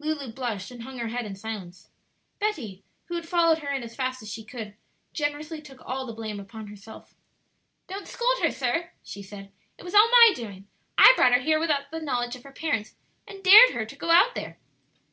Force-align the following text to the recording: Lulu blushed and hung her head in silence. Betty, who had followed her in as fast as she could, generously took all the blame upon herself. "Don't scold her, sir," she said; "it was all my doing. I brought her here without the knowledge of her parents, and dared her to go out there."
Lulu 0.00 0.32
blushed 0.32 0.72
and 0.72 0.82
hung 0.82 0.98
her 0.98 1.06
head 1.06 1.24
in 1.24 1.36
silence. 1.36 1.88
Betty, 2.40 2.82
who 3.04 3.14
had 3.14 3.28
followed 3.28 3.58
her 3.58 3.70
in 3.72 3.84
as 3.84 3.94
fast 3.94 4.20
as 4.20 4.28
she 4.28 4.42
could, 4.42 4.74
generously 5.12 5.62
took 5.62 5.80
all 5.86 6.04
the 6.04 6.12
blame 6.12 6.40
upon 6.40 6.66
herself. 6.66 7.14
"Don't 7.86 8.08
scold 8.08 8.40
her, 8.42 8.50
sir," 8.50 8.90
she 9.04 9.22
said; 9.22 9.52
"it 9.78 9.84
was 9.84 9.94
all 9.94 10.10
my 10.10 10.32
doing. 10.34 10.66
I 10.98 11.12
brought 11.14 11.32
her 11.32 11.38
here 11.42 11.60
without 11.60 11.92
the 11.92 12.00
knowledge 12.00 12.34
of 12.34 12.42
her 12.42 12.50
parents, 12.50 12.96
and 13.28 13.40
dared 13.44 13.70
her 13.70 13.86
to 13.86 13.94
go 13.94 14.10
out 14.10 14.34
there." 14.34 14.58